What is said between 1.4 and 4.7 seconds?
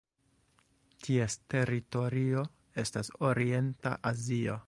teritorio estas Orienta Azio.